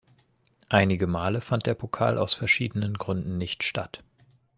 [0.69, 4.01] Einige Male fand der Pokal aus verschiedenen Gründen nicht statt.